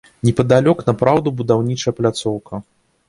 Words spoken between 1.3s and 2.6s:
будаўнічая пляцоўка.